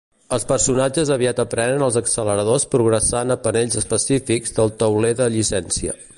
Els 0.35 0.45
personatges 0.51 1.11
aviat 1.15 1.41
aprenen 1.43 1.85
els 1.87 1.99
acceleradors 2.01 2.67
progressant 2.73 3.35
a 3.37 3.41
panells 3.45 3.79
específics 3.83 4.59
del 4.61 4.75
tauler 4.83 5.15
de 5.23 5.31
llicència. 5.37 5.99